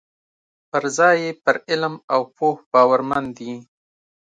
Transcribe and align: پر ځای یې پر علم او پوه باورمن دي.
پر 0.71 0.83
ځای 0.97 1.15
یې 1.23 1.31
پر 1.43 1.55
علم 1.69 1.93
او 2.13 2.21
پوه 2.35 2.55
باورمن 2.71 3.25
دي. 3.37 3.53